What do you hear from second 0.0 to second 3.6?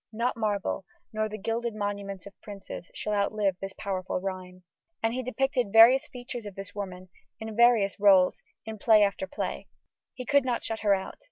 Not marble, nor the gilded monuments Of princes, shall outlive